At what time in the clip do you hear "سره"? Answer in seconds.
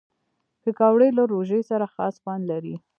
1.69-1.85